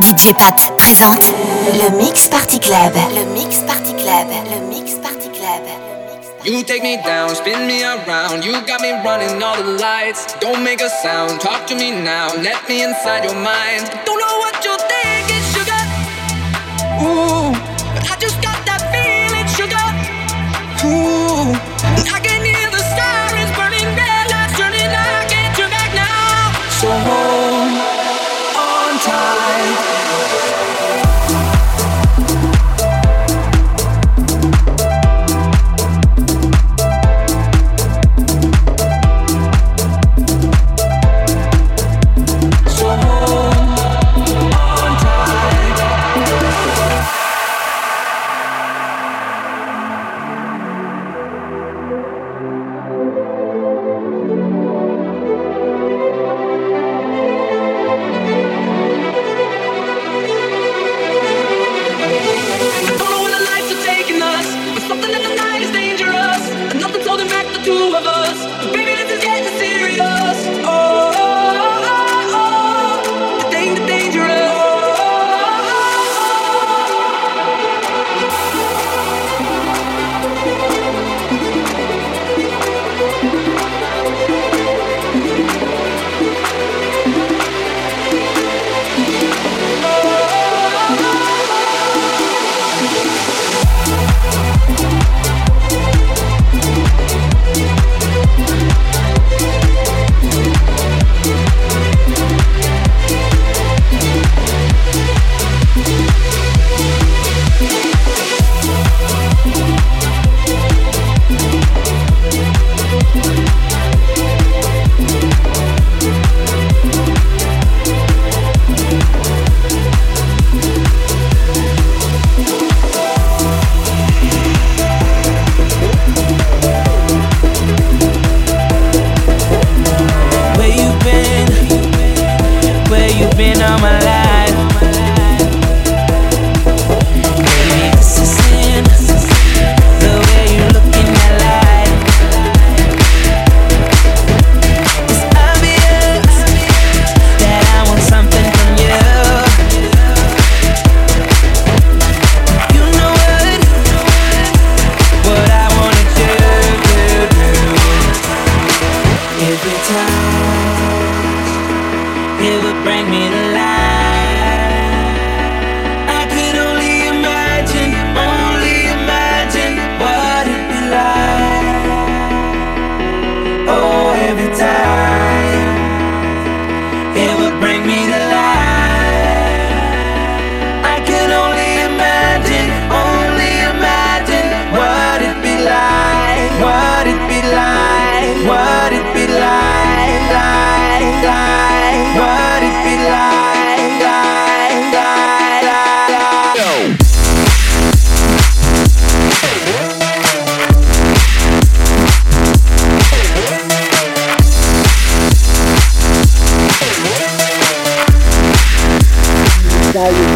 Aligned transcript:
DJ 0.00 0.32
Pat 0.32 0.72
présente 0.78 1.30
le 1.74 1.98
Mix 1.98 2.26
Party 2.26 2.58
Club. 2.58 2.94
Le 3.14 3.26
Mix 3.34 3.58
Party 3.58 3.92
Club. 3.92 4.26
Le 4.50 4.66
Mix 4.68 4.94
Party 4.94 5.28
Club. 5.28 5.66
You 6.46 6.62
take 6.62 6.82
me 6.82 6.96
down, 7.04 7.34
spin 7.34 7.66
me 7.66 7.84
around. 7.84 8.42
You 8.42 8.52
got 8.66 8.80
me 8.80 8.92
running 9.04 9.42
all 9.42 9.62
the 9.62 9.78
lights. 9.78 10.34
Don't 10.40 10.64
make 10.64 10.80
a 10.80 10.88
sound, 10.88 11.40
talk 11.42 11.66
to 11.66 11.74
me 11.74 11.90
now. 11.90 12.28
Let 12.36 12.66
me 12.70 12.82
inside 12.82 13.24
your 13.24 13.34
mind. 13.34 13.90
Don't 14.06 14.18
know 14.18 14.38
what 14.38 14.64
you're 14.64 14.80
thinking, 14.80 15.42
sugar. 15.52 15.82
Ooh, 17.04 17.41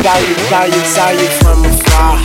Saw 0.07 0.19
you, 0.19 0.35
saw 0.37 0.63
you, 0.63 0.73
saw 0.85 1.11
you, 1.11 1.29
from 1.43 1.65
afar. 1.65 2.19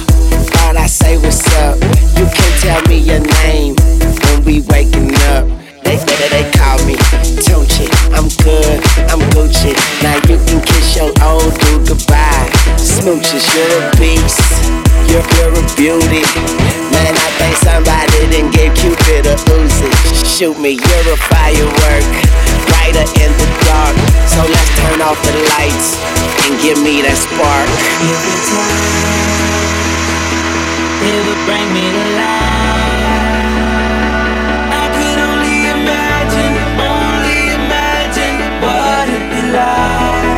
Thought 0.54 0.76
I 0.78 0.86
say 0.86 1.18
what's 1.18 1.42
up. 1.56 1.82
You 2.14 2.30
can 2.30 2.60
tell 2.62 2.80
me 2.84 3.00
your 3.00 3.22
name 3.42 3.74
when 4.22 4.46
we 4.46 4.62
waking 4.70 5.16
up. 5.34 5.50
They 5.84 5.98
they, 5.98 6.30
they 6.30 6.52
call 6.54 6.78
me 6.86 6.94
Tunechi. 7.42 7.90
I'm 8.14 8.30
good, 8.46 8.86
I'm 9.10 9.20
Gucci. 9.34 9.74
Now 10.04 10.14
you 10.30 10.38
can 10.46 10.62
kiss 10.62 10.96
your 10.96 11.10
old 11.26 11.58
dude 11.58 11.88
goodbye. 11.88 12.52
Smooches, 12.78 13.50
you're 13.56 13.82
a 13.82 13.92
beast. 13.98 14.81
You're, 15.12 15.28
you're 15.36 15.52
a 15.52 15.64
beauty. 15.76 16.24
Man, 16.96 17.14
I 17.20 17.30
think 17.36 17.60
somebody 17.60 18.32
didn't 18.32 18.56
give 18.56 18.72
Cupid 18.80 19.28
a 19.28 19.36
Uzi. 19.60 19.92
Shoot 20.24 20.56
me, 20.58 20.80
you're 20.80 21.08
a 21.12 21.18
firework. 21.28 22.08
Brighter 22.72 23.04
in 23.20 23.32
the 23.36 23.48
dark. 23.68 23.92
So 24.32 24.40
let's 24.40 24.72
turn 24.80 25.04
off 25.04 25.20
the 25.28 25.36
lights 25.60 26.00
and 26.48 26.56
give 26.64 26.80
me 26.80 27.04
that 27.04 27.20
spark. 27.20 27.68
Every 28.08 28.40
time 28.56 29.52
it 31.04 31.20
would 31.28 31.44
bring 31.44 31.68
me 31.76 31.84
to 31.92 32.04
life. 32.16 33.12
I 34.72 34.96
could 34.96 35.20
only 35.28 35.76
imagine, 35.76 36.56
only 36.80 37.52
imagine 37.60 38.40
what 38.64 39.12
it'd 39.12 39.28
be 39.28 39.44
like. 39.60 40.32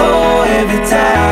Oh, 0.00 0.48
every 0.48 0.80
time 0.88 1.29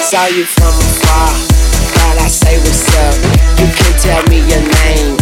saw 0.00 0.26
you 0.26 0.44
from 0.44 0.68
afar. 0.68 1.30
But 1.94 2.18
I 2.22 2.28
say 2.28 2.58
what's 2.58 2.88
up. 2.96 3.14
You 3.58 3.66
can 3.74 3.92
tell 4.00 4.22
me 4.28 4.38
your 4.46 4.62
name 4.84 5.16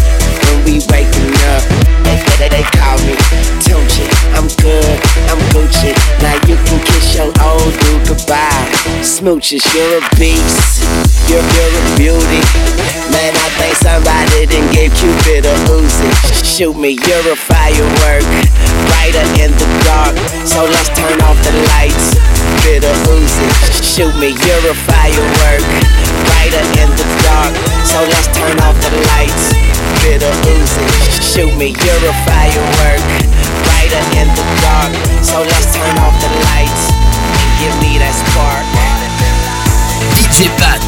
when 0.44 0.64
we 0.64 0.80
waking 0.92 1.32
up. 1.52 1.62
They, 2.04 2.16
they, 2.38 2.48
they 2.48 2.62
call 2.76 2.96
me 3.06 3.14
Tunechi. 3.60 4.15
I'm 4.36 4.48
good, 4.60 5.00
I'm 5.32 5.40
Gucci. 5.56 5.96
Now 6.20 6.36
you 6.44 6.60
can 6.68 6.78
kiss 6.84 7.16
your 7.16 7.32
old 7.40 7.72
dude 7.80 8.04
goodbye. 8.04 8.68
Smooches, 9.00 9.64
you're 9.72 9.96
a 9.96 10.02
beast, 10.20 10.84
you're, 11.26 11.40
you're 11.40 11.72
a 11.72 11.84
beauty. 11.96 12.42
Man, 13.10 13.32
I 13.32 13.48
think 13.56 13.74
somebody 13.80 14.44
didn't 14.44 14.70
give 14.76 14.92
Cupid 14.92 15.48
a 15.48 15.54
Uzi. 15.72 16.08
Shoot 16.44 16.76
me, 16.76 17.00
you're 17.00 17.32
a 17.32 17.36
firework, 17.36 18.28
brighter 18.92 19.26
in 19.40 19.56
the 19.56 19.68
dark. 19.88 20.14
So 20.44 20.68
let's 20.68 20.92
turn 20.92 21.16
off 21.24 21.40
the 21.40 21.56
lights, 21.72 22.20
bit 22.60 22.84
of 22.84 22.96
Uzi. 23.08 23.48
Shoot 23.80 24.12
me, 24.20 24.36
you're 24.36 24.66
a 24.68 24.76
firework, 24.84 25.64
brighter 26.28 26.64
in 26.76 26.90
the 26.92 27.06
dark. 27.24 27.56
So 27.88 28.04
let's 28.04 28.28
turn 28.36 28.60
off 28.60 28.76
the 28.84 28.92
lights, 29.16 29.56
bit 30.04 30.20
of 30.20 30.34
Uzi. 30.44 30.84
Shoot 31.24 31.56
me, 31.56 31.72
you're 31.72 32.04
a 32.04 32.14
firework, 32.28 33.00
brighter 33.64 34.04
in 34.20 34.25
in 34.26 34.34
the 34.34 34.46
dark. 34.62 34.92
So 35.22 35.40
let's 35.42 35.70
turn 35.74 35.96
off 36.02 36.14
the 36.18 36.30
lights 36.50 36.90
and 36.90 37.50
give 37.62 37.74
me 37.82 37.98
that 38.02 38.14
spark. 38.14 38.66
DJ 40.18 40.50
Pat. 40.58 40.82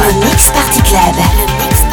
Le 0.00 0.12
Mix 0.20 0.50
Party 0.50 0.80
Club. 0.88 1.91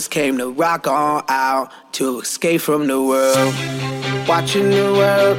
Just 0.00 0.10
came 0.10 0.38
to 0.38 0.48
rock 0.52 0.86
on 0.86 1.22
out 1.28 1.70
to 1.92 2.20
escape 2.20 2.62
from 2.62 2.86
the 2.86 2.98
world. 3.02 3.54
Watching 4.26 4.70
the 4.70 4.88
world, 5.00 5.36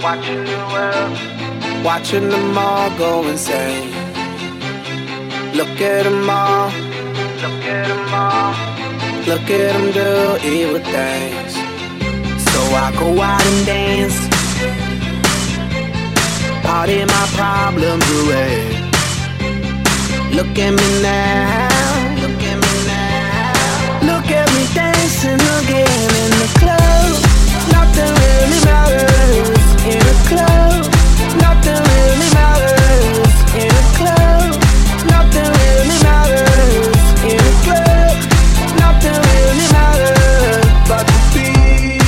watching 0.00 0.44
the 0.44 0.60
world, 0.72 1.84
watching 1.84 2.28
them 2.28 2.56
all 2.56 2.96
go 2.96 3.26
insane. 3.26 3.90
Look 5.56 5.74
at 5.80 6.04
them 6.04 6.30
all, 6.30 6.66
look 7.42 7.64
at 7.76 7.88
them 7.90 8.14
all, 8.14 8.52
look 9.26 9.50
at 9.58 9.72
them 9.74 9.86
do 9.98 10.10
evil 10.46 10.82
things. 10.94 11.52
So 12.52 12.60
I 12.84 12.94
go 12.96 13.08
out 13.20 13.44
and 13.44 13.66
dance, 13.66 14.18
party 16.62 17.04
my 17.04 17.26
problems 17.40 18.06
away. 18.22 18.70
Look 20.36 20.56
at 20.66 20.70
me 20.78 21.02
now, 21.02 21.69
in 25.24 25.36
the 25.36 26.48
club. 26.58 27.12
Nothing 27.70 28.12
really 28.24 28.60
matters 28.64 29.60
in 29.84 30.00
a 30.00 30.16
club. 30.28 30.88
Nothing 31.36 31.80
really 31.92 32.30
matters 32.32 33.28
in 33.54 33.68
a 33.68 33.84
club. 33.98 34.56
Nothing 35.12 35.50
really 35.60 35.98
matters 36.08 36.96
in 37.28 37.36
a 37.36 37.54
club. 37.66 38.16
Nothing 38.80 39.18
really 39.28 39.66
matters 39.76 40.64
but 40.88 41.04
the 41.10 41.20
beat. 41.34 42.00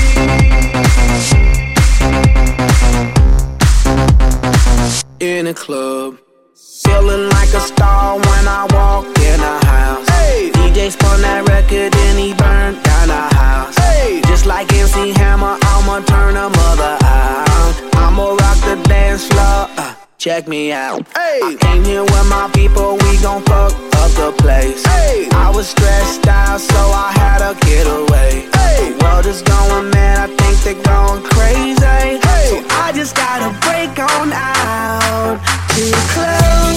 In 5.20 5.46
a 5.48 5.54
club. 5.54 6.18
Feeling 6.54 7.28
like 7.28 7.52
a 7.52 7.60
star 7.60 8.16
when 8.16 8.48
I 8.48 8.66
walk 8.72 9.04
in 9.18 9.40
a 9.40 9.64
house. 9.66 10.08
Hey. 10.08 10.50
DJ 10.54 10.90
spun 10.90 11.20
that 11.20 11.46
record 11.48 11.94
and 11.94 12.18
he 12.18 12.32
burned 12.34 12.91
down 13.06 13.30
the 13.30 13.36
house. 13.36 13.76
Hey. 13.78 14.20
Just 14.26 14.46
like 14.46 14.72
MC 14.72 15.12
Hammer, 15.12 15.58
I'ma 15.62 16.00
turn 16.00 16.36
a 16.36 16.48
mother 16.48 16.98
out. 17.02 17.74
I'ma 17.94 18.34
rock 18.34 18.58
the 18.64 18.80
dance 18.88 19.26
floor. 19.26 19.68
Uh, 19.76 19.94
check 20.18 20.48
me 20.48 20.72
out. 20.72 21.06
Hey. 21.14 21.40
I 21.42 21.56
came 21.60 21.84
here 21.84 22.02
with 22.04 22.28
my 22.28 22.50
people, 22.52 22.96
we 23.02 23.16
gon' 23.22 23.42
fuck 23.42 23.72
up 23.72 24.10
the 24.12 24.34
place. 24.38 24.84
Hey. 24.86 25.28
I 25.32 25.50
was 25.50 25.68
stressed 25.68 26.26
out, 26.26 26.60
so 26.60 26.78
I 26.78 27.12
had 27.12 27.38
to 27.38 27.66
get 27.66 27.86
away. 27.86 28.48
Hey. 28.54 28.92
The 28.92 29.04
world 29.04 29.26
is 29.26 29.42
going 29.42 29.90
mad, 29.90 30.30
I 30.30 30.36
think 30.36 30.56
they're 30.64 30.84
going 30.84 31.22
crazy. 31.24 32.20
Hey. 32.26 32.48
So 32.50 32.76
I 32.84 32.92
just 32.94 33.16
gotta 33.16 33.50
break 33.66 33.98
on 33.98 34.32
out 34.32 35.38
to 35.74 35.82
the 35.94 36.02
club. 36.14 36.74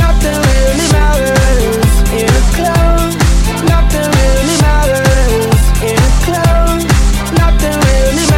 Nothing 0.00 0.38
really 0.48 0.88
matters 0.92 1.94
in 2.18 2.28
a 2.28 2.44
club. 2.56 3.08
Nothing 3.66 4.08
really 4.16 4.62
matters 4.62 5.57
in 5.82 5.96
a 5.96 6.10
club. 6.24 6.82
Nothing 7.38 7.74
really 7.80 8.16
matters 8.26 8.37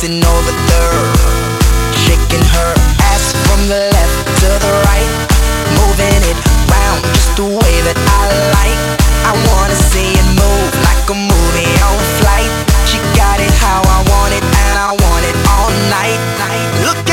dancing 0.00 0.24
over 0.24 0.52
there, 0.72 1.02
shaking 1.92 2.40
her 2.40 2.72
ass 3.12 3.32
from 3.44 3.60
the 3.68 3.90
left 3.92 4.16
to 4.40 4.48
the 4.48 4.72
right, 4.88 5.12
moving 5.76 6.22
it 6.24 6.38
round 6.72 7.04
just 7.12 7.36
the 7.36 7.44
way 7.44 7.74
that 7.84 7.98
I 8.08 8.24
like. 8.56 8.80
I 9.28 9.32
wanna 9.52 9.76
see 9.76 10.16
it 10.16 10.28
move 10.40 10.72
like 10.88 11.04
a 11.10 11.14
movie 11.14 11.74
on 11.84 11.98
flight. 12.16 12.50
She 12.88 12.98
got 13.12 13.40
it 13.40 13.52
how 13.60 13.82
I 13.84 14.00
want 14.08 14.32
it, 14.32 14.44
and 14.44 14.78
I 14.78 14.90
want 15.04 15.24
it 15.28 15.36
all 15.52 15.70
night. 15.92 16.20
Look 16.86 17.09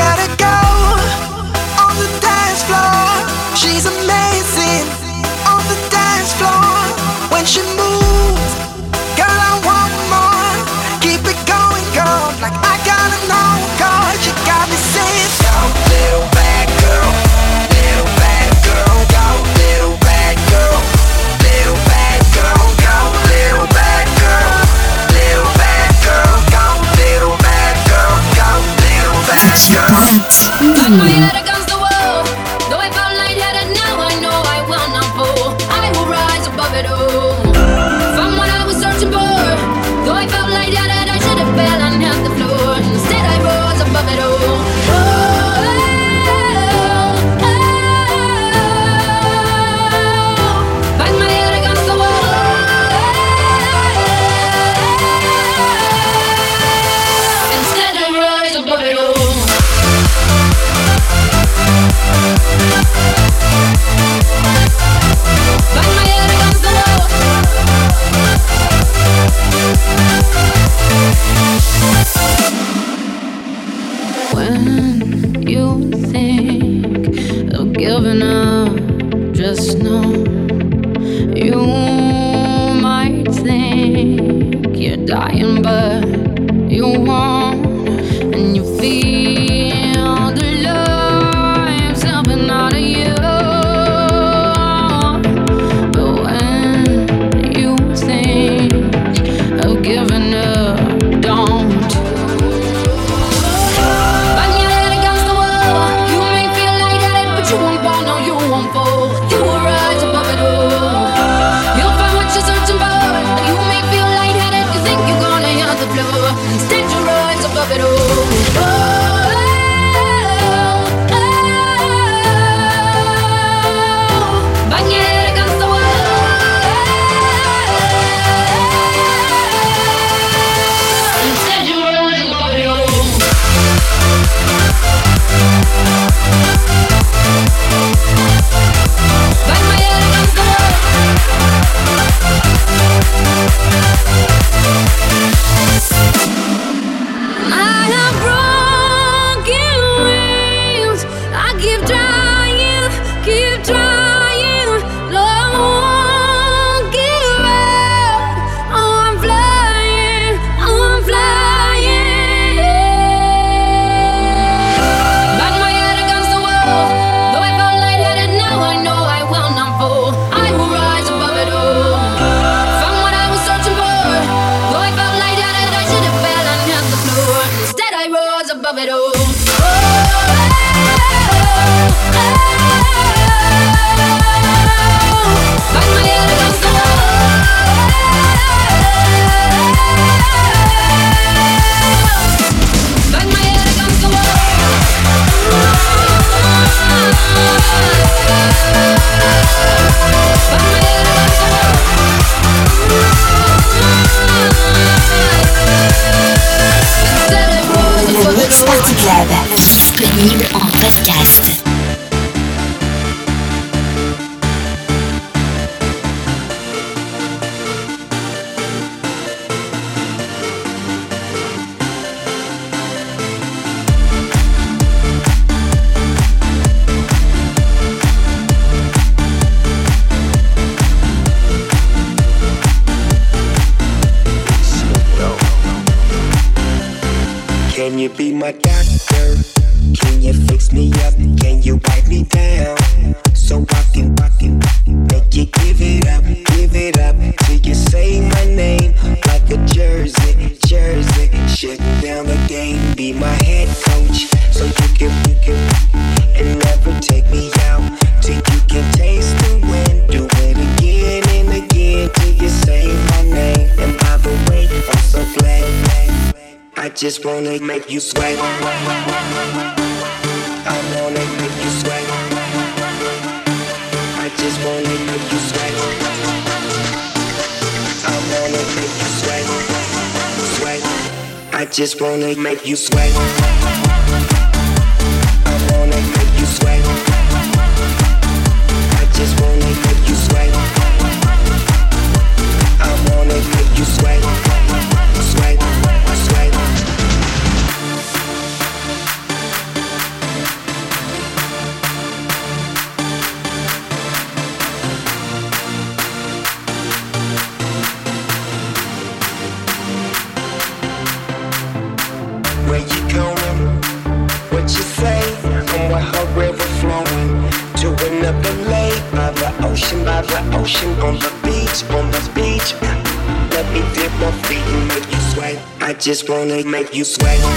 make 326.66 326.94
you 326.94 327.04
sweat. 327.04 327.57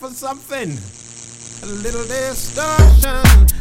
for 0.00 0.08
something. 0.08 0.78
A 1.62 1.66
little 1.82 2.04
distortion. 2.04 3.59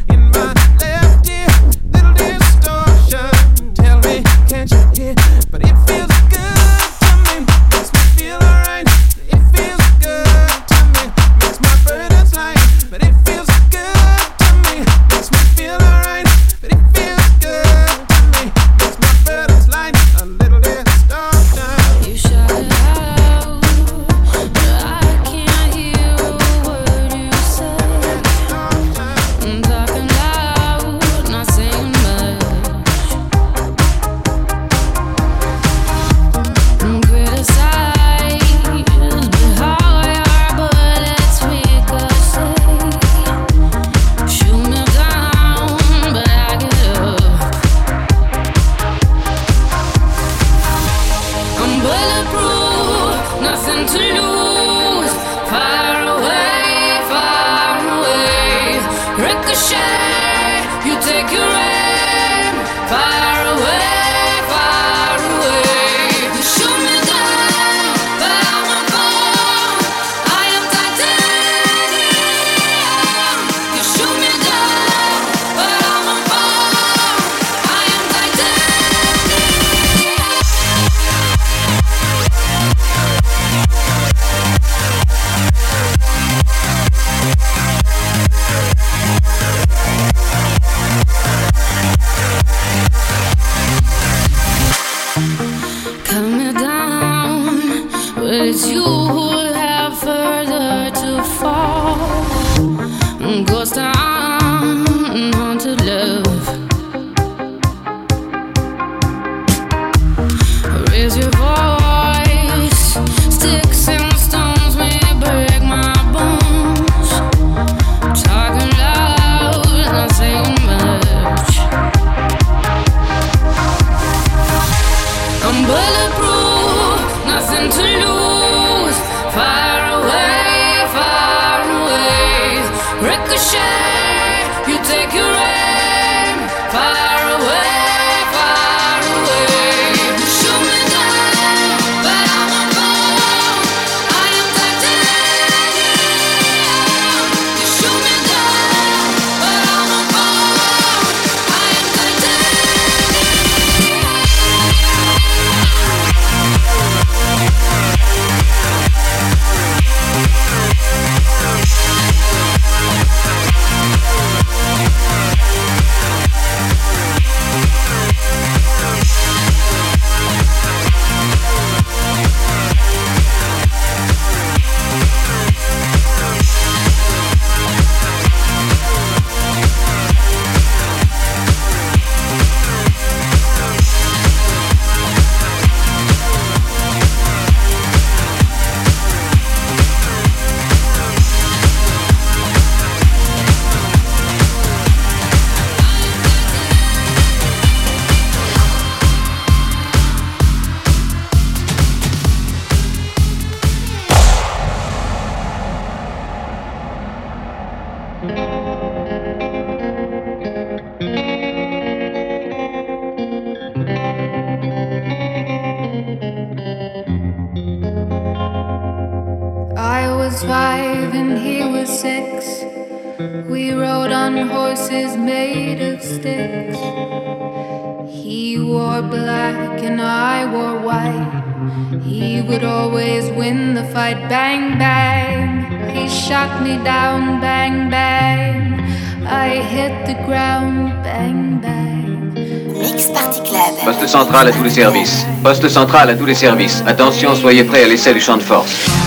Poste 245.44 245.68
central 245.68 246.10
à 246.10 246.16
tous 246.16 246.26
les 246.26 246.36
services. 246.36 246.82
Attention, 246.88 247.36
soyez 247.36 247.66
prêts 247.66 247.84
à 247.84 247.88
l'essai 247.88 248.14
du 248.14 248.22
champ 248.22 248.38
de 248.38 248.44
force. 248.44 248.99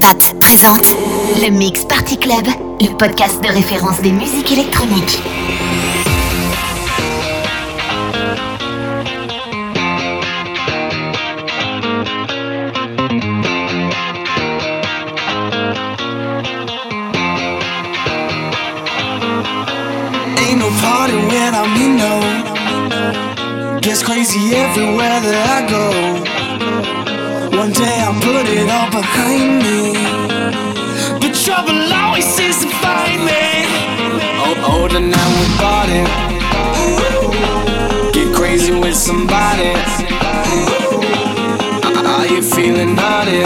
Pat 0.00 0.34
présente 0.40 0.94
le 1.42 1.50
Mix 1.50 1.84
Party 1.84 2.16
Club, 2.16 2.46
le 2.80 2.96
podcast 2.96 3.42
de 3.42 3.48
référence 3.48 4.00
des 4.00 4.12
musiques 4.12 4.50
électroniques. 4.52 5.18
Ain't 20.38 20.58
no 20.58 20.70
party 20.80 21.16
without 21.28 21.68
me, 21.76 21.88
no. 21.98 23.80
Gets 23.80 24.02
crazy 24.02 24.54
everywhere 24.54 25.20
that 25.20 25.66
I 25.66 25.70
go. 25.70 26.01
Oh, 34.94 34.98
now 34.98 35.28
we 35.40 35.46
bought 35.56 35.88
it. 35.88 36.04
Get 38.12 38.28
crazy 38.36 38.74
with 38.78 38.94
somebody. 38.94 39.72
Are 42.12 42.26
you 42.26 42.42
feeling 42.42 42.94
naughty? 42.94 43.40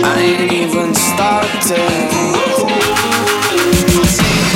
I 0.00 0.16
ain't 0.24 0.52
even 0.52 0.94
started. 0.94 1.84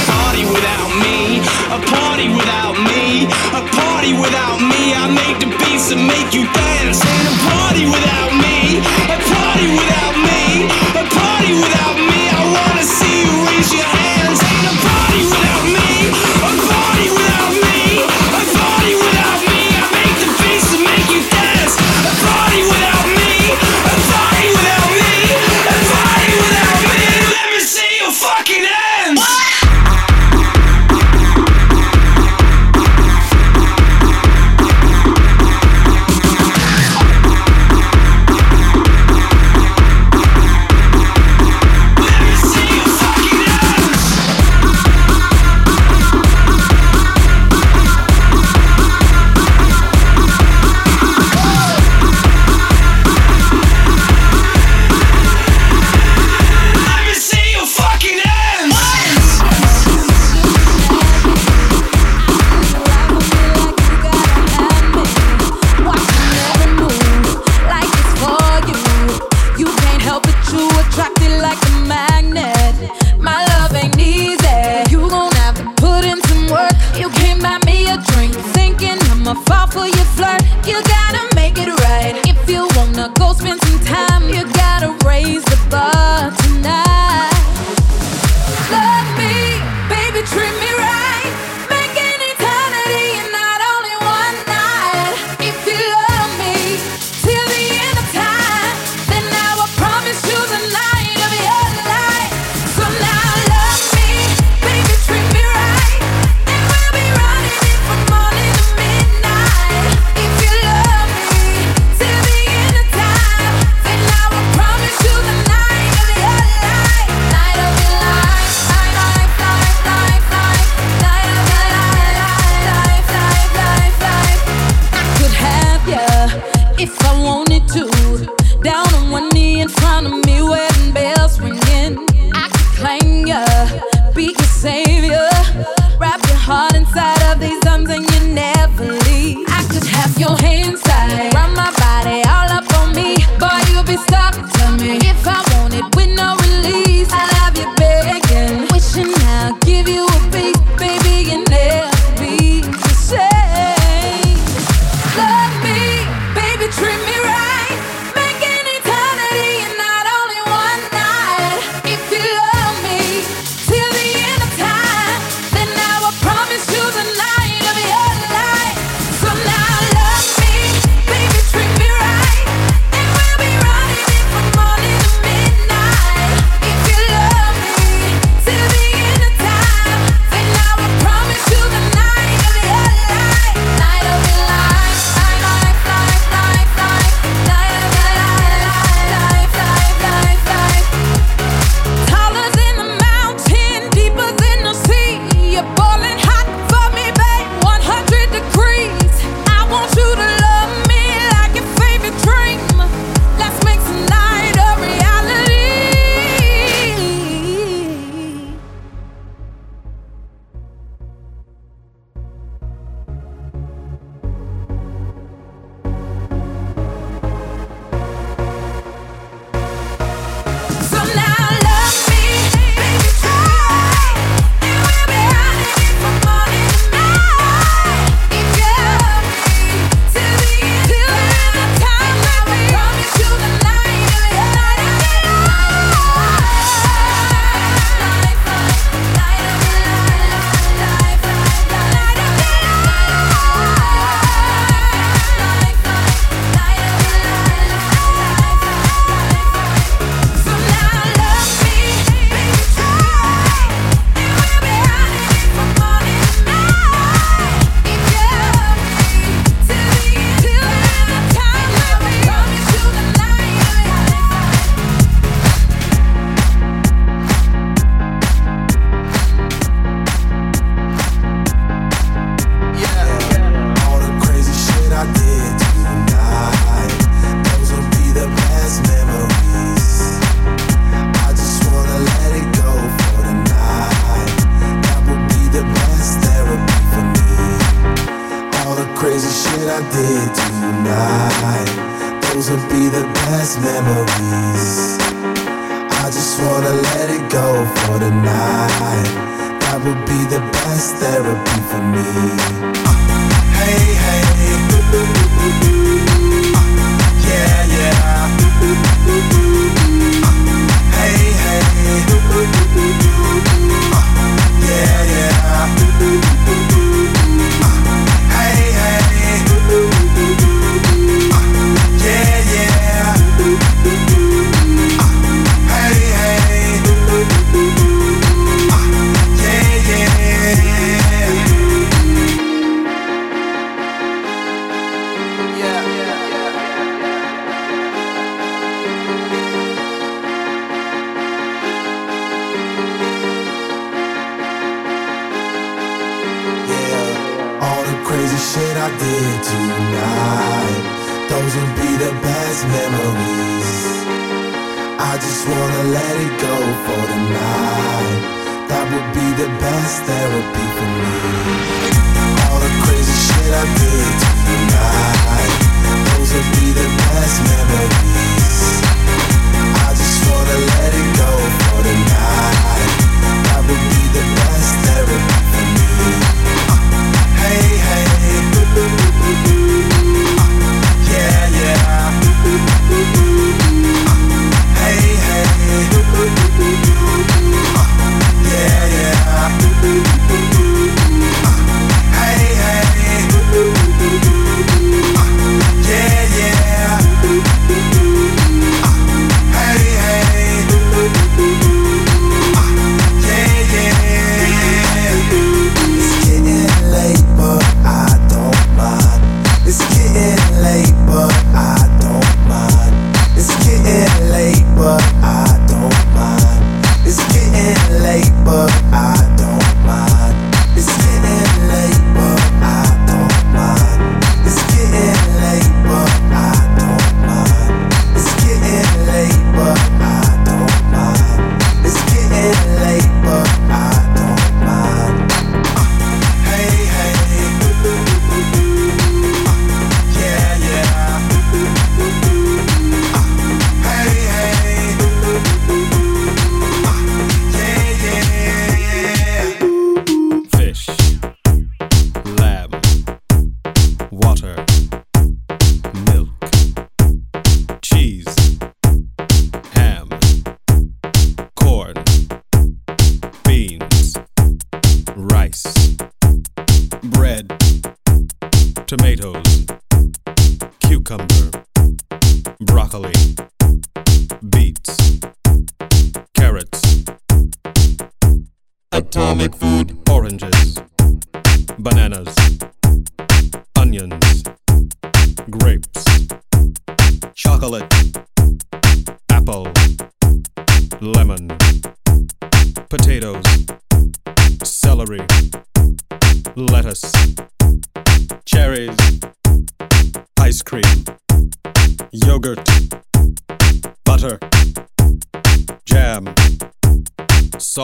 Party 0.08 0.44
without 0.48 0.90
me, 0.96 1.44
a 1.68 1.78
party 1.84 2.32
without 2.32 2.76
me, 2.88 3.28
a 3.52 3.60
party 3.68 4.16
without 4.16 4.64
me. 4.64 4.96
I 4.96 5.12
make 5.12 5.44
the 5.44 5.52
beats 5.60 5.92
and 5.92 6.06
make 6.08 6.32
you 6.32 6.48
dance. 6.48 7.04
Ain't 7.04 7.28
a 7.28 7.36
party 7.52 7.84
without 7.84 8.32
me, 8.32 8.80
a 9.12 9.18
party 9.28 9.66
without 9.76 10.16
me, 10.24 10.72
a 10.96 11.04
party 11.04 11.52
without 11.52 11.96
me. 12.00 12.20
I 12.32 12.40
wanna 12.48 12.82
see 12.82 13.28
you 13.28 14.03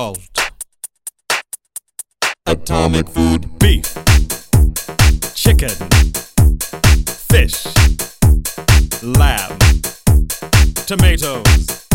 salt, 0.00 0.40
atomic 2.46 3.06
food, 3.06 3.58
beef, 3.58 3.84
chicken, 5.34 5.76
fish, 7.28 7.66
lamb, 9.02 9.58
tomatoes, 10.86 11.86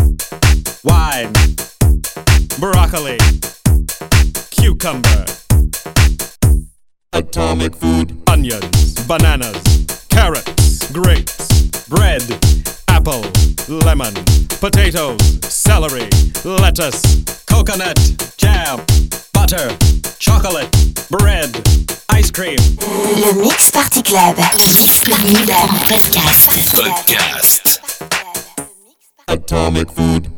wine, 0.84 1.34
broccoli, 2.60 3.18
cucumber, 4.51 5.26
atomic 7.14 7.76
food, 7.76 8.16
onions, 8.30 8.93
bananas, 9.08 9.64
carrots, 10.10 10.91
grapes, 10.91 11.88
bread, 11.89 12.22
apple, 12.88 13.24
lemon, 13.68 14.14
potatoes, 14.60 15.18
celery, 15.41 16.08
lettuce, 16.43 17.34
coconut, 17.56 17.97
jam, 18.38 18.82
butter, 19.34 19.78
chocolate, 20.20 20.70
bread, 21.10 21.49
ice 22.10 22.30
cream. 22.30 22.58
Le 23.16 23.34
Mix 23.41 23.72
Party 23.72 24.03
Club. 24.03 24.36
Disponible 24.58 25.53
en 25.53 25.68
podcast. 25.70 26.49
Podcast. 26.76 27.82
Atomic 29.30 29.89
food. 29.89 30.30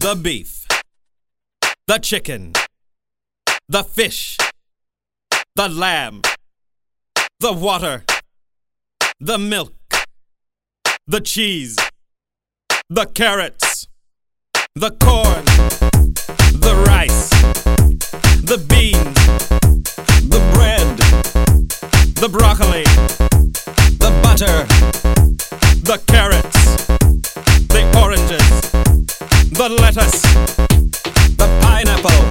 The 0.00 0.14
beef, 0.22 0.59
the 1.90 1.98
chicken, 1.98 2.52
the 3.68 3.82
fish, 3.82 4.36
the 5.56 5.68
lamb, 5.68 6.22
the 7.40 7.52
water, 7.52 8.04
the 9.18 9.36
milk, 9.36 9.74
the 11.08 11.20
cheese, 11.20 11.76
the 12.88 13.06
carrots, 13.06 13.88
the 14.76 14.92
corn, 15.00 15.44
the 16.64 16.80
rice, 16.86 17.28
the 18.50 18.58
beans, 18.68 19.22
the 20.28 20.40
bread, 20.54 20.96
the 22.14 22.28
broccoli, 22.28 22.84
the 23.98 24.12
butter, 24.22 24.64
the 25.82 26.00
carrots, 26.06 26.86
the 27.66 27.82
oranges, 27.98 28.70
the 29.50 29.68
lettuce, 29.68 30.69
tiempo. 32.02 32.29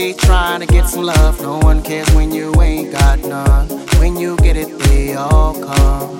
Steady 0.00 0.14
trying 0.14 0.60
to 0.60 0.66
get 0.66 0.88
some 0.88 1.02
love, 1.02 1.42
no 1.42 1.58
one 1.58 1.82
cares 1.82 2.10
when 2.14 2.32
you 2.32 2.50
ain't 2.62 2.90
got 2.90 3.18
none. 3.18 3.68
When 4.00 4.16
you 4.16 4.34
get 4.38 4.56
it, 4.56 4.70
they 4.78 5.14
all 5.14 5.52
come. 5.52 6.18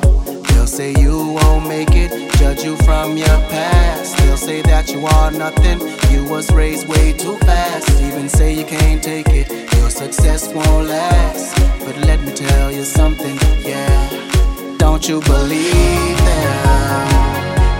They'll 0.49 0.67
say 0.67 0.93
you 0.99 1.17
won't 1.17 1.67
make 1.67 1.93
it, 1.93 2.31
judge 2.35 2.63
you 2.63 2.77
from 2.85 3.17
your 3.17 3.39
past. 3.49 4.19
They'll 4.19 4.37
say 4.37 4.61
that 4.61 4.93
you 4.93 5.07
are 5.07 5.31
nothing, 5.31 5.81
you 6.13 6.29
was 6.31 6.53
raised 6.53 6.89
way 6.89 7.15
too 7.15 7.39
fast. 7.39 7.89
Even 8.03 8.29
say 8.29 8.53
you 8.53 8.67
can't 8.67 9.03
take 9.03 9.29
it, 9.31 9.49
your 9.73 9.89
success 9.89 10.53
won't 10.53 10.89
last. 10.89 11.57
But 11.83 11.97
let 12.01 12.21
me 12.21 12.35
tell 12.35 12.71
you 12.71 12.85
something, 12.85 13.39
yeah. 13.65 14.77
Don't 14.77 15.09
you 15.09 15.23
believe 15.23 16.19
them? 16.29 17.09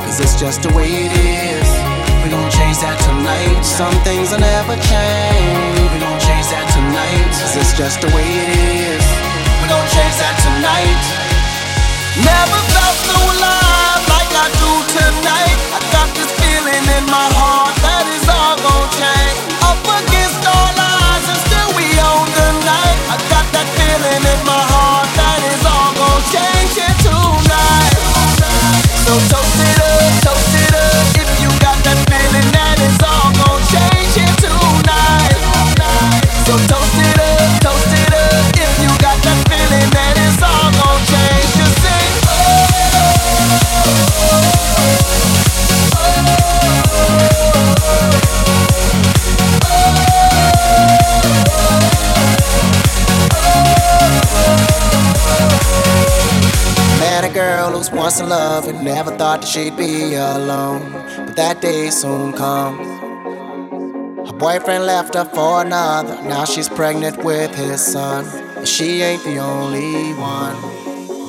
Cause 0.07 0.19
it's 0.19 0.41
just 0.41 0.63
the 0.63 0.73
way 0.75 0.89
it 0.89 1.13
is. 1.13 1.60
We 2.21 2.29
gon' 2.29 2.51
change 2.53 2.77
that 2.85 3.01
tonight. 3.01 3.65
Some 3.65 3.97
things 4.05 4.29
will 4.29 4.45
never 4.45 4.77
change. 4.77 5.89
We 5.89 5.99
gon' 6.05 6.21
change 6.21 6.53
that 6.53 6.69
tonight. 6.69 7.33
Cause 7.33 7.57
it's 7.57 7.73
just 7.73 8.05
the 8.05 8.13
way 8.13 8.29
it 8.29 8.51
is. 8.53 9.05
We 9.65 9.67
gon' 9.73 9.89
change 9.89 10.17
that 10.21 10.37
tonight. 10.45 11.01
Never 12.21 12.61
felt 12.77 12.99
so 13.09 13.17
alive 13.17 14.05
like 14.13 14.33
I 14.37 14.47
do 14.53 14.73
tonight. 15.01 15.57
I 15.73 15.81
got 15.89 16.13
this 16.13 16.29
feeling 16.37 16.85
in 16.93 17.05
my 17.09 17.27
heart 17.41 17.73
that 17.81 18.05
is 18.13 18.25
all 18.29 18.57
gon' 18.61 18.89
change. 19.01 19.41
Up 19.65 19.81
against 19.81 20.45
all 20.45 20.73
odds 20.77 21.25
and 21.25 21.41
still 21.49 21.71
we 21.73 21.89
own 22.05 22.29
the 22.37 22.49
night. 22.69 22.99
I 23.09 23.17
got 23.33 23.49
that 23.57 23.69
feeling 23.81 24.23
in 24.29 24.41
my 24.45 24.61
heart 24.77 25.09
that 25.17 25.41
is 25.57 25.63
all 25.65 25.93
gon' 25.97 26.23
change 26.29 26.77
here 26.77 26.97
tonight. 27.01 27.97
So 29.09 29.17
toast 29.33 29.50
girl 57.41 57.71
who's 57.71 57.91
once 57.91 58.21
in 58.21 58.29
love 58.29 58.69
and 58.69 58.85
never 58.85 59.11
thought 59.17 59.41
that 59.41 59.49
she'd 59.49 59.77
be 59.77 60.15
alone. 60.15 60.93
But 61.27 61.37
that 61.37 61.63
day 61.63 61.89
soon 61.89 62.33
comes. 62.35 62.87
Her 64.29 64.37
boyfriend 64.37 64.85
left 64.85 65.15
her 65.15 65.25
for 65.25 65.63
another. 65.63 66.17
Now 66.23 66.45
she's 66.45 66.69
pregnant 66.69 67.25
with 67.25 67.55
his 67.55 67.81
son. 67.95 68.23
But 68.57 68.69
she 68.69 69.01
ain't 69.01 69.25
the 69.25 69.39
only 69.39 70.13
one. 70.15 70.80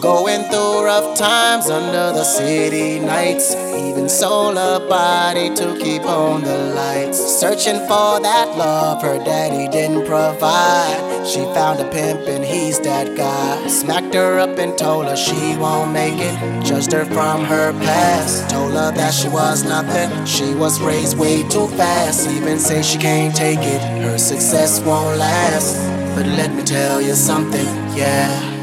Going 0.01 0.45
through 0.45 0.85
rough 0.85 1.15
times 1.15 1.69
under 1.69 2.11
the 2.11 2.23
city 2.23 2.99
nights. 2.99 3.53
Even 3.53 4.09
sold 4.09 4.57
a 4.57 4.79
body 4.89 5.53
to 5.53 5.77
keep 5.77 6.01
on 6.05 6.43
the 6.43 6.57
lights. 6.73 7.19
Searching 7.19 7.77
for 7.81 8.19
that 8.19 8.57
love 8.57 8.99
her 9.03 9.19
daddy 9.23 9.67
didn't 9.71 10.07
provide. 10.07 11.27
She 11.27 11.41
found 11.53 11.79
a 11.81 11.87
pimp 11.91 12.27
and 12.27 12.43
he's 12.43 12.79
that 12.79 13.15
guy. 13.15 13.67
Smacked 13.67 14.15
her 14.15 14.39
up 14.39 14.57
and 14.57 14.75
told 14.75 15.05
her 15.05 15.15
she 15.15 15.55
won't 15.57 15.91
make 15.91 16.17
it. 16.17 16.65
Judged 16.65 16.93
her 16.93 17.05
from 17.05 17.45
her 17.45 17.71
past. 17.73 18.49
Told 18.49 18.73
her 18.73 18.91
that 18.91 19.13
she 19.13 19.29
was 19.29 19.63
nothing. 19.63 20.25
She 20.25 20.55
was 20.55 20.81
raised 20.81 21.15
way 21.15 21.47
too 21.47 21.67
fast. 21.77 22.27
Even 22.27 22.57
say 22.57 22.81
she 22.81 22.97
can't 22.97 23.35
take 23.35 23.59
it. 23.59 23.81
Her 24.01 24.17
success 24.17 24.81
won't 24.81 25.19
last. 25.19 25.77
But 26.15 26.25
let 26.25 26.51
me 26.55 26.63
tell 26.63 26.99
you 26.99 27.13
something, 27.13 27.67
yeah. 27.95 28.60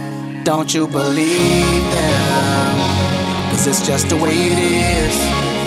Don't 0.49 0.73
you 0.73 0.89
believe 0.89 1.85
them? 1.93 2.77
Cause 3.53 3.67
it's 3.67 3.85
just 3.87 4.09
the 4.09 4.17
way 4.17 4.33
it 4.33 4.57
is. 4.57 5.13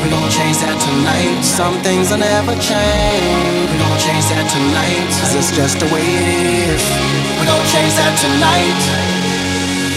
We 0.01 0.09
gon' 0.09 0.25
change 0.33 0.57
that 0.65 0.73
tonight. 0.73 1.45
Some 1.45 1.77
things 1.85 2.09
will 2.09 2.17
never 2.17 2.57
change. 2.57 3.69
We 3.69 3.77
gon' 3.77 3.99
change 4.01 4.25
that 4.33 4.41
tonight. 4.49 5.05
Cause 5.21 5.37
it's 5.37 5.53
just 5.53 5.77
the 5.77 5.85
way 5.93 6.01
it 6.01 6.25
is. 6.65 6.81
We 7.37 7.45
gon' 7.45 7.61
change 7.69 7.93
that 7.93 8.17
tonight. 8.25 8.81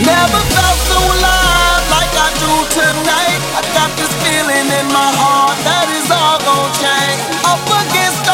Never 0.05 0.41
felt 0.53 0.80
so 0.85 1.01
alive 1.01 1.85
like 1.89 2.12
I 2.20 2.28
do 2.45 2.53
tonight. 2.76 3.41
I 3.57 3.64
got 3.72 3.89
this 3.97 4.12
feeling 4.20 4.68
in 4.68 4.87
my 4.93 5.11
heart 5.16 5.57
that 5.64 5.89
is 5.97 6.12
all 6.12 6.37
gon' 6.45 6.72
change. 6.76 7.20
Up 7.41 7.64
against 7.89 8.34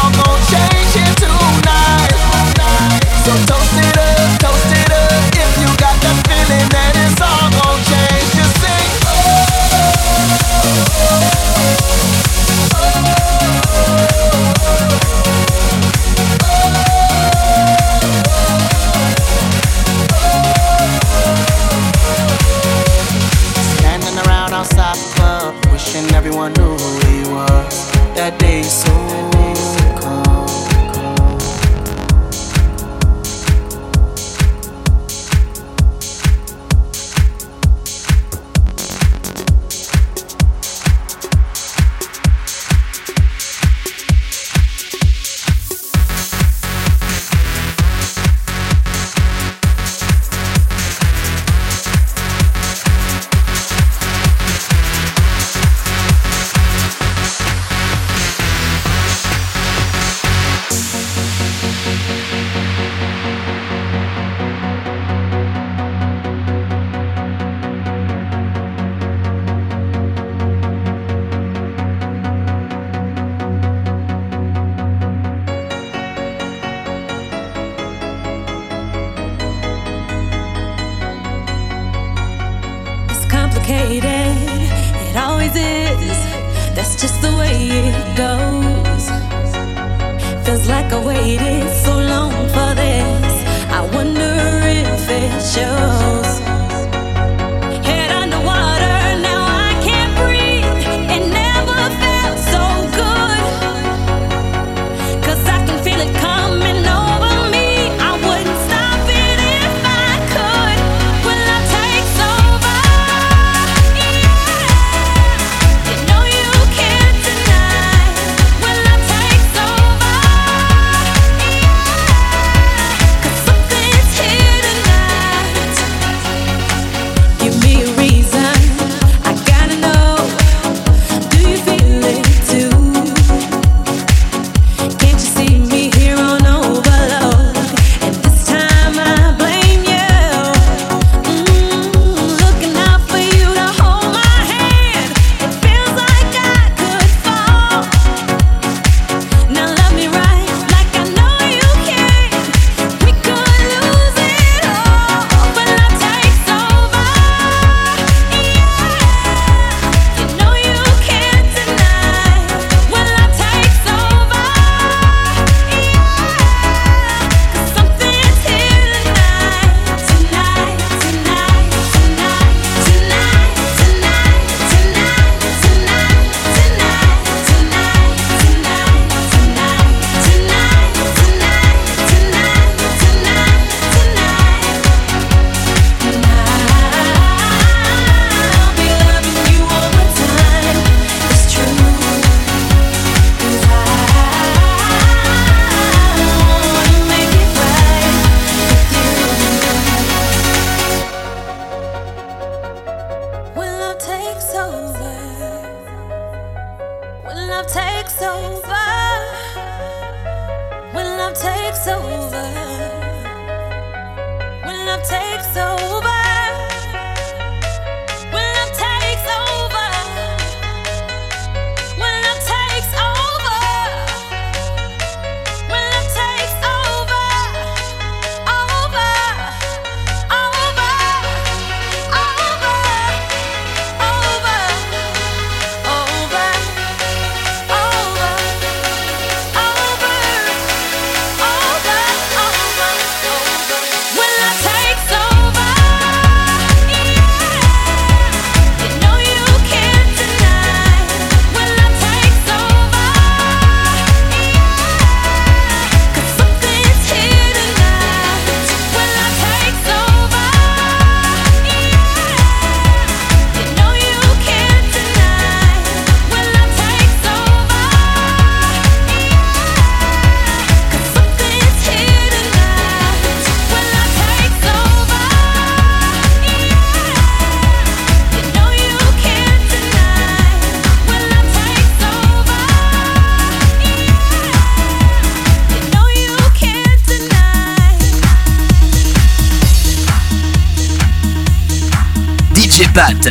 one 26.41 26.53
know 26.53 26.75
who 26.75 26.91
he 27.05 27.29
was. 27.29 27.91
That 28.15 28.39
day 28.39 28.63
so 28.63 29.30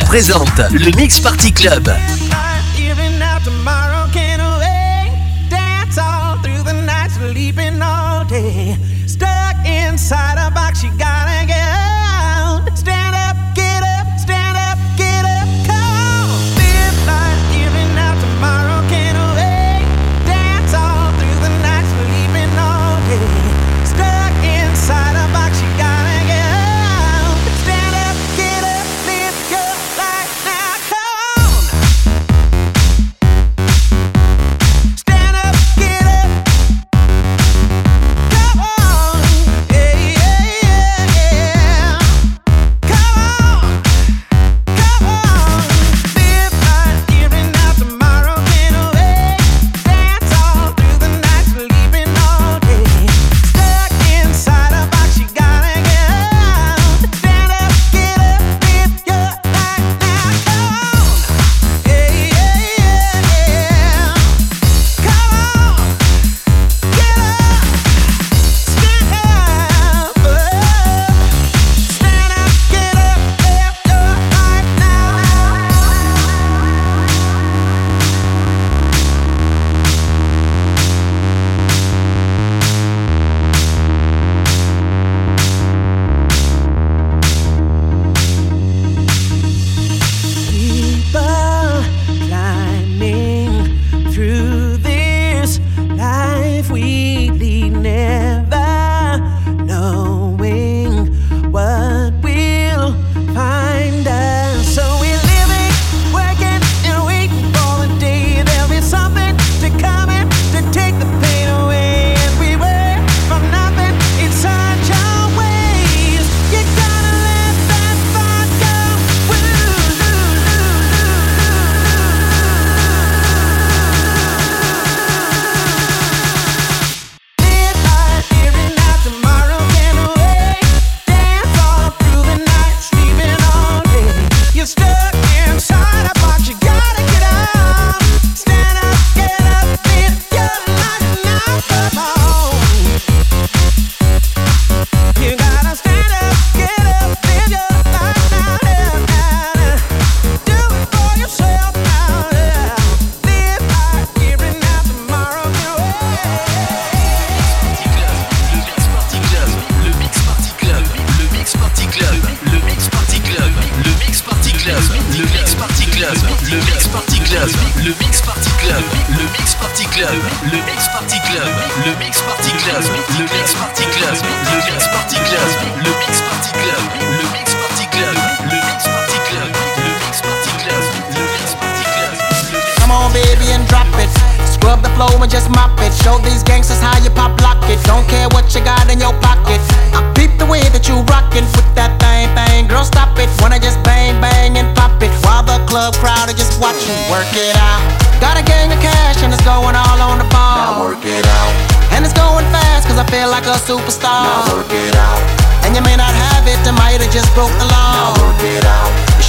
Présente 0.05 0.59
le 0.71 0.91
Mix 0.97 1.21
Party 1.21 1.53
Club. 1.53 1.89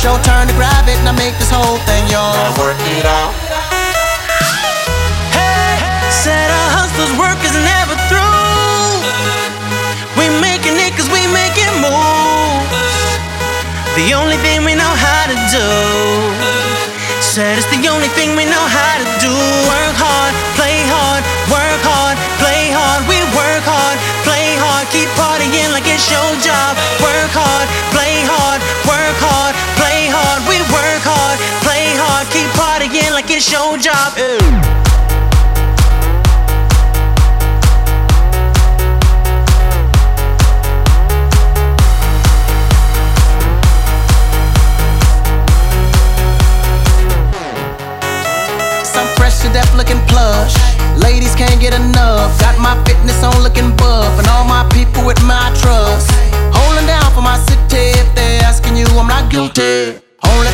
Show 0.03 0.19
time 0.27 0.51
to 0.51 0.55
grab 0.59 0.91
it 0.91 0.99
and 1.07 1.15
make 1.15 1.31
this 1.39 1.47
whole 1.47 1.79
thing 1.87 2.03
yours. 2.11 2.35
Let's 2.35 2.59
work 2.59 2.81
it 2.99 3.07
out. 3.07 3.31
Hey, 5.31 5.79
said 6.11 6.51
a 6.51 6.65
hustler's 6.75 7.15
work 7.15 7.39
is 7.47 7.55
never 7.55 7.95
through. 8.11 8.99
We 10.19 10.27
make 10.43 10.67
a 10.67 10.75
nickus, 10.75 11.07
we 11.07 11.23
make 11.31 11.55
it 11.55 11.71
more. 11.79 12.67
The 13.95 14.11
only 14.19 14.43
thing 14.43 14.67
we 14.67 14.75
know 14.75 14.91
how 14.91 15.31
to 15.31 15.39
do. 15.55 15.71
Said 17.23 17.63
it's 17.63 17.71
the 17.71 17.87
only 17.87 18.11
thing 18.19 18.35
we 18.35 18.43
know 18.43 18.67
how 18.67 18.95
to 18.99 19.07
do. 19.23 19.31
Work 19.71 19.97
hard, 20.03 20.35
play 20.59 20.83
hard, 20.91 21.23
work 21.47 21.83
hard, 21.87 22.19
play 22.43 22.75
hard. 22.75 23.07
We 23.07 23.23
work 23.39 23.63
hard, 23.63 23.97
play 24.27 24.59
hard, 24.59 24.91
keep 24.91 25.07
partying 25.15 25.71
like 25.71 25.87
it's 25.87 26.03
show 26.03 26.27
job. 26.43 26.75
Some 48.85 49.09
fresh 49.17 49.41
to 49.41 49.49
death 49.53 49.75
looking 49.75 49.99
plush. 50.07 50.55
Ladies 50.97 51.35
can't 51.35 51.61
get 51.61 51.75
enough. 51.75 52.39
Got 52.39 52.59
my 52.61 52.77
fitness 52.85 53.25
on 53.25 53.43
looking 53.43 53.75
buff, 53.77 54.19
and 54.19 54.29
all 54.29 54.45
my 54.45 54.69
people 54.73 55.05
with 55.05 55.21
my 55.25 55.51
trust. 55.61 56.11
Holding 56.55 56.87
down 56.87 57.13
for 57.13 57.23
my 57.23 57.39
city. 57.39 57.99
If 57.99 58.15
they're 58.15 58.43
asking 58.45 58.77
you, 58.77 58.87
I'm 58.99 59.09
not 59.09 59.31
guilty. 59.33 60.02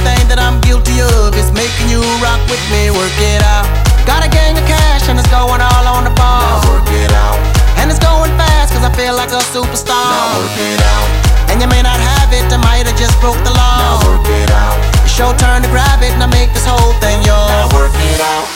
Thing 0.08 0.24
that 0.32 0.40
I'm 0.40 0.56
guilty 0.64 1.04
of 1.04 1.36
is 1.36 1.52
making 1.52 1.92
you 1.92 2.00
rock 2.24 2.40
with 2.48 2.64
me, 2.72 2.88
work 2.88 3.12
it 3.20 3.44
out. 3.44 3.68
Got 4.08 4.24
a 4.24 4.30
gang 4.32 4.56
of 4.56 4.64
cash 4.64 5.04
and 5.04 5.20
it's 5.20 5.28
going 5.28 5.60
all 5.60 5.84
on 5.84 6.08
the 6.08 6.14
ball. 6.16 6.64
Now 6.64 6.64
work 6.64 6.88
it 6.96 7.12
out. 7.12 7.36
And 7.76 7.92
it's 7.92 8.00
going 8.00 8.32
fast 8.40 8.72
cause 8.72 8.80
I 8.80 8.92
feel 8.96 9.12
like 9.12 9.28
a 9.36 9.44
superstar. 9.52 10.00
Now 10.00 10.40
work 10.40 10.56
it 10.56 10.80
out. 10.80 11.08
And 11.52 11.60
you 11.60 11.68
may 11.68 11.84
not 11.84 12.00
have 12.00 12.32
it, 12.32 12.48
I 12.48 12.56
might 12.56 12.88
have 12.88 12.96
just 12.96 13.20
broke 13.20 13.36
the 13.44 13.52
law. 13.52 13.76
Now 13.84 14.08
work 14.08 14.24
it 14.32 14.48
out. 14.48 14.80
It's 15.04 15.12
your 15.20 15.36
turn 15.36 15.60
to 15.60 15.68
grab 15.68 16.00
it 16.00 16.16
and 16.16 16.24
I 16.24 16.30
make 16.32 16.56
this 16.56 16.64
whole 16.64 16.96
thing 17.04 17.20
yours. 17.28 17.52
Now 17.52 17.68
work 17.76 17.92
it 17.92 18.20
out. 18.24 18.48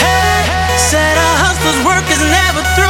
Hey, 0.00 0.72
said 0.80 1.20
a 1.20 1.28
hustler's 1.36 1.84
work 1.84 2.08
is 2.08 2.24
never 2.32 2.64
through. 2.72 2.89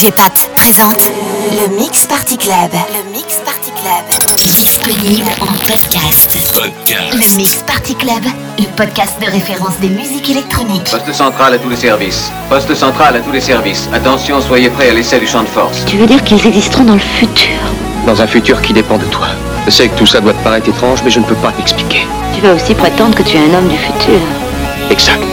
DJ 0.00 0.10
Pat 0.12 0.50
présente 0.56 1.10
le 1.52 1.76
Mix 1.76 2.06
Party 2.06 2.38
Club. 2.38 2.70
Le 2.72 3.12
Mix 3.12 3.42
Party 3.44 3.70
Club. 3.70 4.36
Disponible 4.36 5.28
en 5.42 5.52
podcast. 5.66 6.38
Le 6.88 7.36
Mix 7.36 7.62
Party 7.66 7.94
Club, 7.94 8.24
le 8.58 8.64
podcast 8.76 9.20
de 9.20 9.26
référence 9.30 9.78
des 9.80 9.90
musiques 9.90 10.30
électroniques. 10.30 10.90
Poste 10.90 11.12
central 11.12 11.52
à 11.52 11.58
tous 11.58 11.68
les 11.68 11.76
services. 11.76 12.32
Poste 12.48 12.74
central 12.74 13.16
à 13.16 13.20
tous 13.20 13.32
les 13.32 13.42
services. 13.42 13.90
Attention, 13.92 14.40
soyez 14.40 14.70
prêts 14.70 14.88
à 14.88 14.94
l'essai 14.94 15.18
du 15.20 15.26
champ 15.26 15.42
de 15.42 15.48
force. 15.48 15.84
Tu 15.84 15.98
veux 15.98 16.06
dire 16.06 16.24
qu'ils 16.24 16.46
existeront 16.46 16.84
dans 16.84 16.94
le 16.94 17.00
futur? 17.00 17.58
Dans 18.06 18.22
un 18.22 18.26
futur 18.26 18.62
qui 18.62 18.72
dépend 18.72 18.96
de 18.96 19.04
toi. 19.06 19.26
Je 19.66 19.70
sais 19.70 19.88
que 19.88 19.98
tout 19.98 20.06
ça 20.06 20.22
doit 20.22 20.32
te 20.32 20.42
paraître 20.42 20.68
étrange, 20.70 21.00
mais 21.04 21.10
je 21.10 21.20
ne 21.20 21.24
peux 21.26 21.34
pas 21.36 21.52
t'expliquer. 21.52 22.06
Tu 22.34 22.40
vas 22.40 22.54
aussi 22.54 22.72
prétendre 22.74 23.14
que 23.14 23.22
tu 23.22 23.36
es 23.36 23.40
un 23.40 23.54
homme 23.54 23.68
du 23.68 23.76
futur. 23.76 24.20
Exact. 24.90 25.29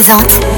Pat 0.00 0.49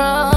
disco 0.00 0.29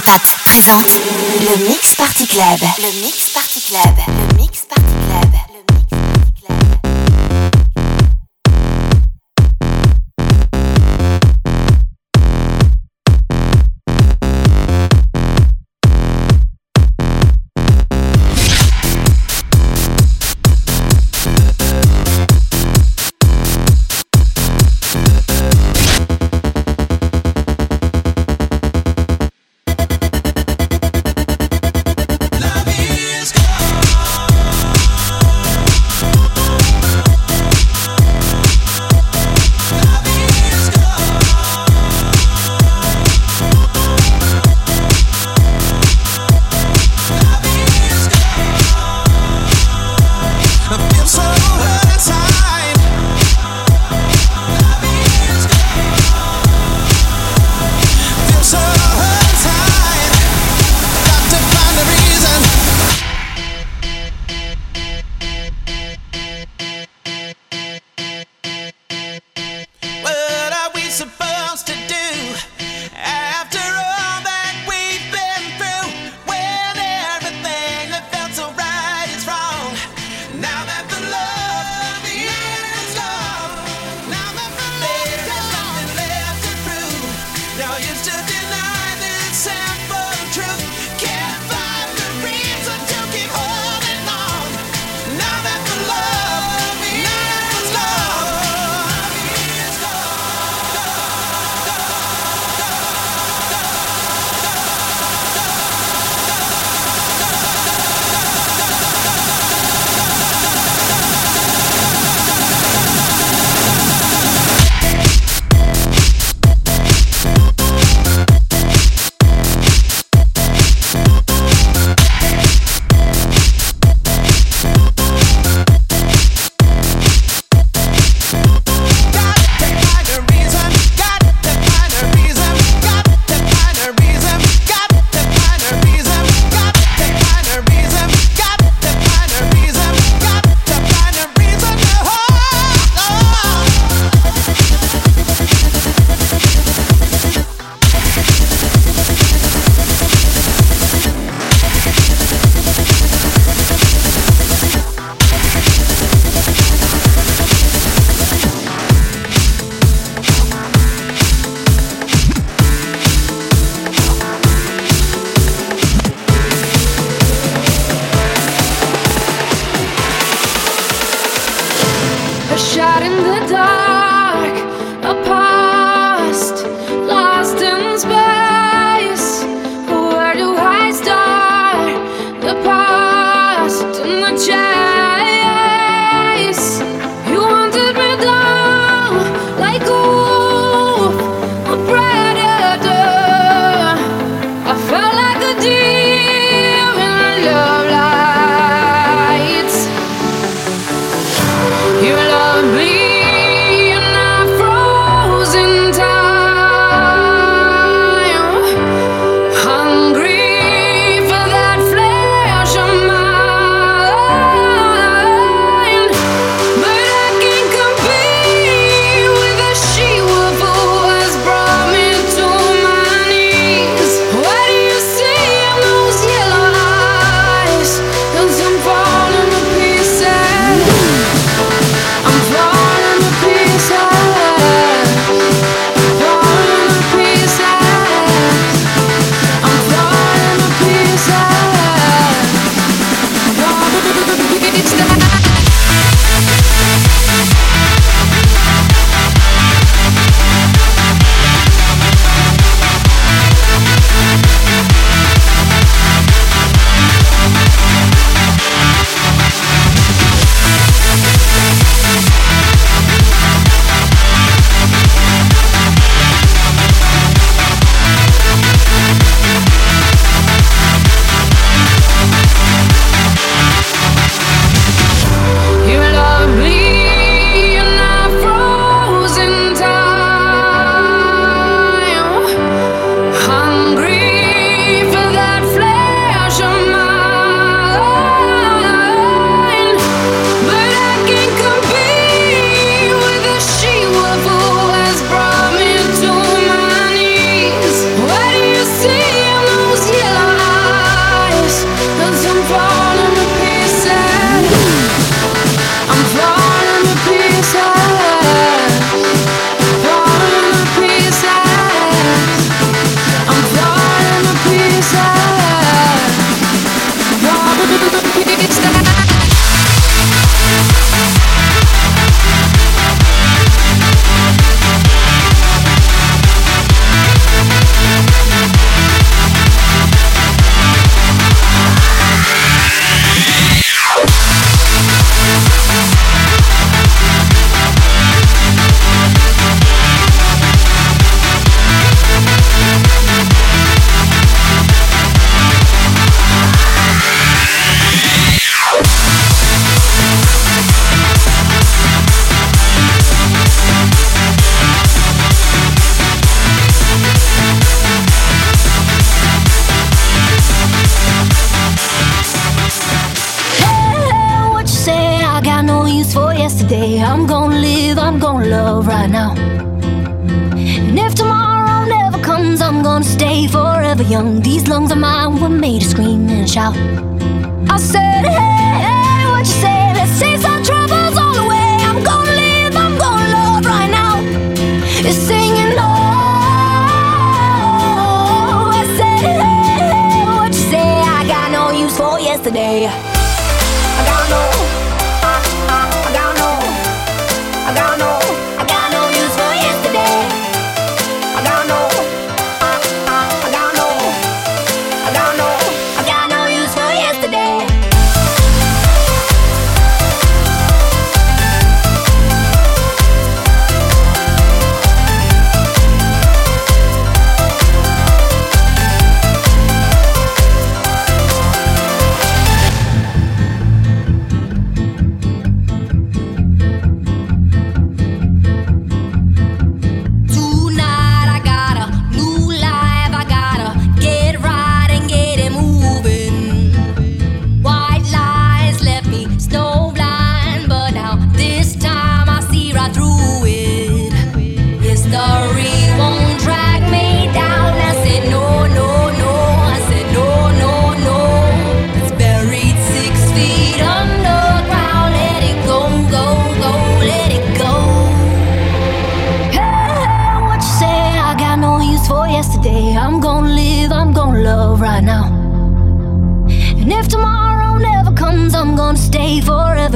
Pat 0.00 0.22
présente 0.44 1.00
le 1.40 1.68
Mix 1.68 1.94
Party 1.94 2.26
Club. 2.26 2.60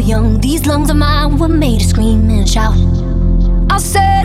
young, 0.09 0.40
these 0.40 0.64
lungs 0.66 0.89
of 0.89 0.97
mine 0.97 1.36
were 1.36 1.48
made 1.48 1.80
to 1.80 1.86
scream 1.86 2.30
and 2.30 2.48
shout. 2.48 2.74
I 3.70 3.76
said, 3.76 4.24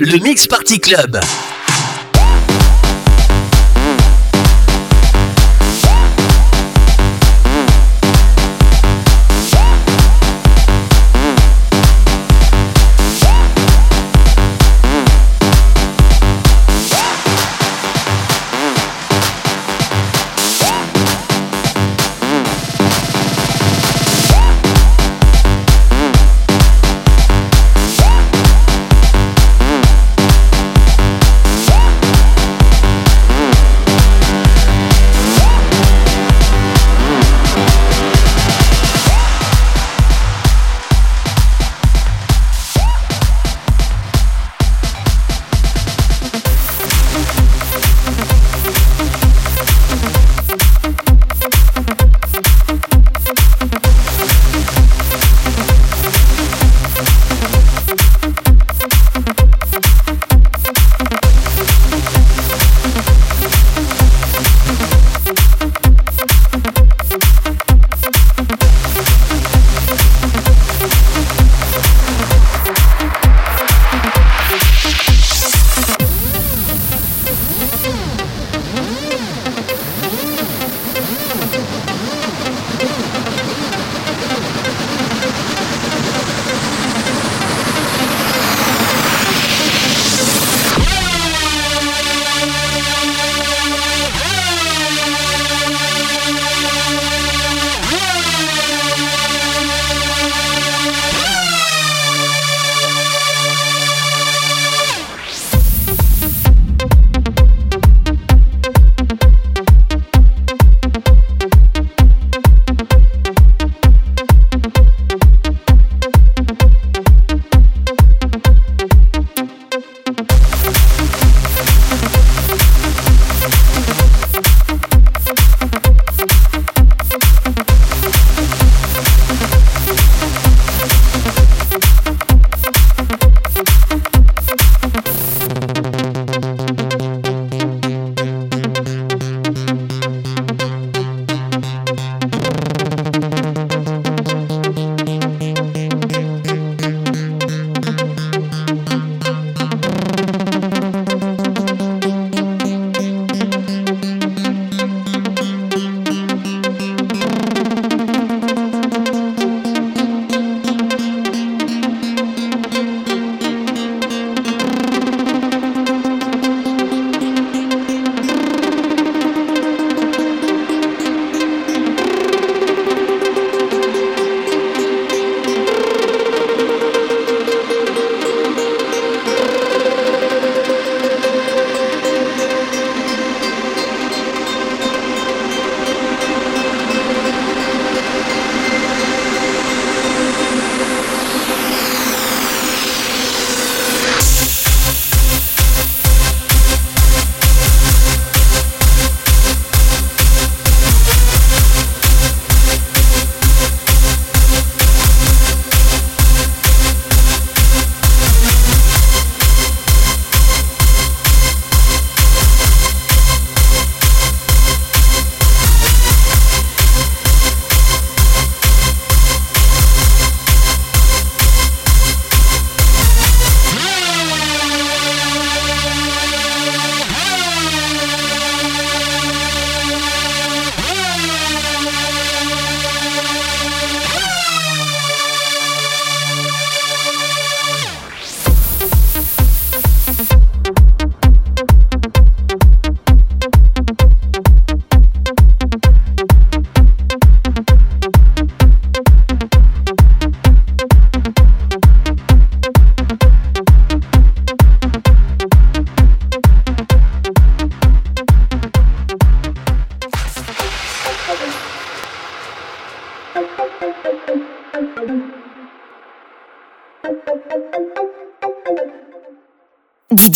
le 0.00 0.18
Mix 0.18 0.46
Party 0.46 0.78
Club. 0.78 1.18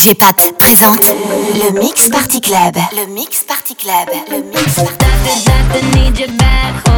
DJ 0.03 0.15
Pat 0.15 0.53
présente 0.59 1.13
le 1.55 1.79
Mix 1.79 2.09
Party 2.09 2.41
Club. 2.41 2.75
Le 2.91 3.05
Mix 3.13 3.45
Party 3.45 3.73
Club. 3.73 4.09
Le 4.29 4.41
Mix 4.43 4.75
Party 4.75 4.97
Tells 6.15 6.92